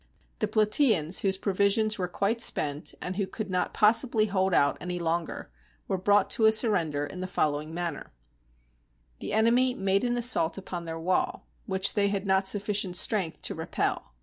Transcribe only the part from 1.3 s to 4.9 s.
provisions were quite spent, and who could not possibly hold out